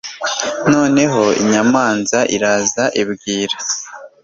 [0.71, 3.55] noneho inyamanza iraza ibwira